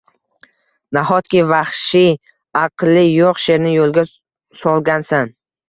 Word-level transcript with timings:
Nahotki 0.97 1.41
vaxshiy, 1.51 2.09
aqli 2.63 3.05
yoʻq 3.19 3.45
sherni 3.47 3.77
yoʻlga 3.77 4.09
solgansan? 4.65 5.35